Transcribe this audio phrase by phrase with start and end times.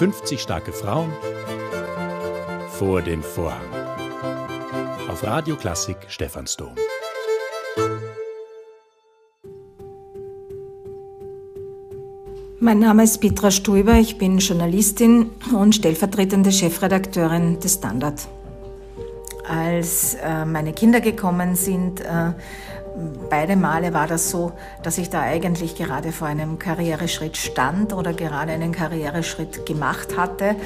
[0.00, 1.12] 50 starke Frauen
[2.70, 3.68] vor dem Vorhang.
[5.10, 6.70] Auf Radio Klassik Stephansdom.
[12.60, 18.26] Mein Name ist Petra Stuiber, ich bin Journalistin und stellvertretende Chefredakteurin des Standard.
[19.46, 22.32] Als äh, meine Kinder gekommen sind, äh,
[23.28, 24.52] beide Male war das so,
[24.82, 30.56] dass ich da eigentlich gerade vor einem Karriereschritt stand oder gerade einen Karriereschritt gemacht hatte.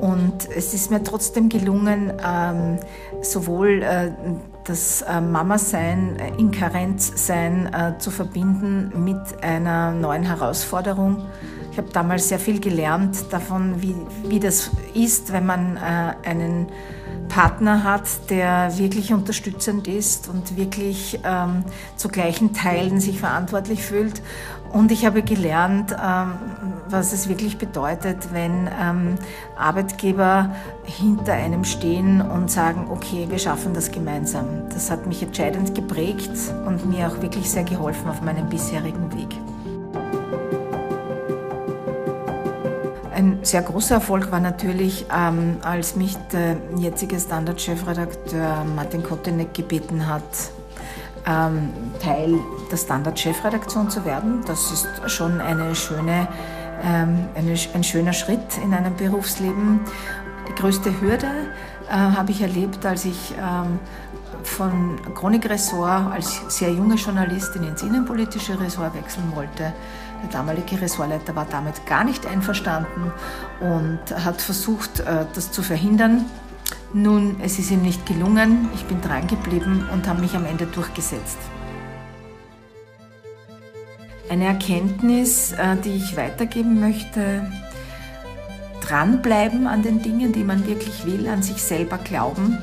[0.00, 2.78] Und es ist mir trotzdem gelungen, ähm,
[3.22, 4.12] sowohl äh,
[4.64, 11.26] das äh, Mama-Sein, äh, Inkarenz-Sein äh, zu verbinden mit einer neuen Herausforderung.
[11.70, 16.66] Ich habe damals sehr viel gelernt davon, wie, wie das ist, wenn man äh, einen
[17.28, 21.64] Partner hat, der wirklich unterstützend ist und wirklich ähm,
[21.96, 24.20] zu gleichen Teilen sich verantwortlich fühlt.
[24.72, 26.32] Und ich habe gelernt, ähm,
[26.88, 29.14] was es wirklich bedeutet, wenn ähm,
[29.56, 34.68] Arbeitgeber hinter einem stehen und sagen, okay, wir schaffen das gemeinsam.
[34.72, 36.32] Das hat mich entscheidend geprägt
[36.66, 39.36] und mir auch wirklich sehr geholfen auf meinem bisherigen Weg.
[43.20, 50.06] Ein sehr großer Erfolg war natürlich, ähm, als mich der jetzige Standard-Chefredakteur Martin Kotenek gebeten
[50.06, 50.22] hat,
[51.26, 51.68] ähm,
[52.02, 52.38] Teil
[52.72, 54.40] der Standard-Chefredaktion zu werden.
[54.46, 56.28] Das ist schon eine schöne,
[56.82, 59.80] ähm, eine, ein schöner Schritt in einem Berufsleben.
[60.48, 61.28] Die größte Hürde
[61.90, 63.80] äh, habe ich erlebt, als ich ähm,
[64.46, 69.72] von Chronikressort als sehr junge Journalistin ins innenpolitische Ressort wechseln wollte.
[70.22, 73.12] Der damalige Ressortleiter war damit gar nicht einverstanden
[73.60, 76.26] und hat versucht, äh, das zu verhindern.
[76.92, 78.68] Nun, es ist ihm nicht gelungen.
[78.74, 81.38] Ich bin dran geblieben und habe mich am Ende durchgesetzt.
[84.28, 87.50] Eine Erkenntnis, äh, die ich weitergeben möchte,
[88.80, 92.58] dranbleiben an den Dingen, die man wirklich will, an sich selber glauben,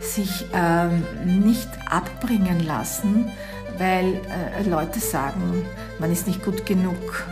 [0.00, 3.30] sich ähm, nicht abbringen lassen,
[3.78, 5.64] weil äh, Leute sagen,
[5.98, 7.26] man ist nicht gut genug,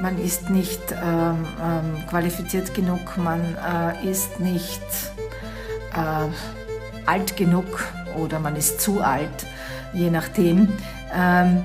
[0.00, 4.82] man ist nicht ähm, ähm, qualifiziert genug, man äh, ist nicht
[5.92, 7.84] äh, alt genug
[8.16, 9.46] oder man ist zu alt,
[9.92, 10.68] je nachdem.
[11.14, 11.64] Ähm,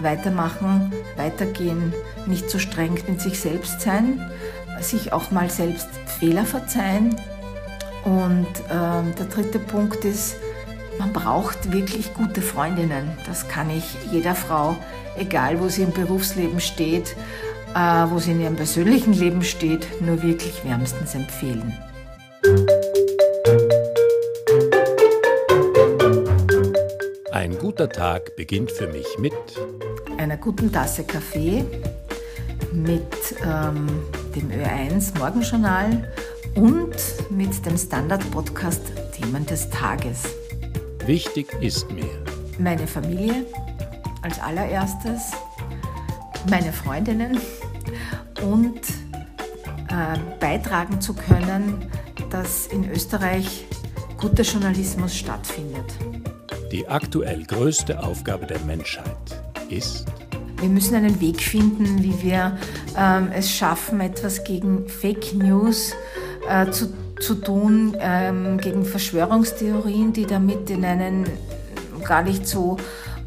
[0.00, 1.92] weitermachen, weitergehen,
[2.26, 4.30] nicht so streng mit sich selbst sein,
[4.80, 5.88] sich auch mal selbst
[6.18, 7.16] Fehler verzeihen.
[8.08, 10.36] Und äh, der dritte Punkt ist,
[10.98, 13.10] man braucht wirklich gute Freundinnen.
[13.26, 14.76] Das kann ich jeder Frau,
[15.18, 17.14] egal wo sie im Berufsleben steht,
[17.74, 21.76] äh, wo sie in ihrem persönlichen Leben steht, nur wirklich wärmstens empfehlen.
[27.30, 29.34] Ein guter Tag beginnt für mich mit
[30.16, 31.62] einer guten Tasse Kaffee,
[32.72, 33.02] mit
[33.44, 33.86] ähm,
[34.34, 36.10] dem Ö1 Morgenjournal
[36.54, 36.96] und
[37.30, 38.80] mit dem Standard-Podcast
[39.12, 40.24] Themen des Tages.
[41.06, 42.08] Wichtig ist mir
[42.58, 43.46] meine Familie
[44.22, 45.32] als allererstes,
[46.50, 47.38] meine Freundinnen
[48.42, 48.80] und
[49.88, 51.86] äh, beitragen zu können,
[52.30, 53.66] dass in Österreich
[54.18, 55.94] guter Journalismus stattfindet.
[56.72, 59.06] Die aktuell größte Aufgabe der Menschheit
[59.70, 60.06] ist?
[60.60, 62.58] Wir müssen einen Weg finden, wie wir
[62.96, 65.94] ähm, es schaffen, etwas gegen Fake News
[66.48, 71.26] äh, zu, zu tun, ähm, gegen Verschwörungstheorien, die damit in einen
[72.04, 72.76] gar nicht so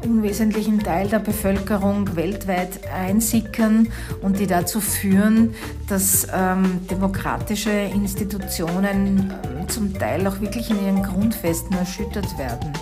[0.04, 3.88] unwesentlichen Teil der Bevölkerung weltweit einsickern
[4.20, 5.54] und die dazu führen,
[5.88, 12.72] dass ähm, demokratische Institutionen ähm, zum Teil auch wirklich in ihren Grundfesten erschüttert werden.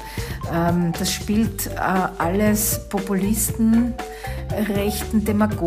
[0.52, 1.80] Ähm, das spielt äh,
[2.18, 3.94] alles Populisten,
[4.74, 5.50] rechten Demagogen